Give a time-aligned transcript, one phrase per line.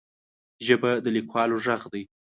[0.65, 2.03] ژبه د لیکوالو غږ دی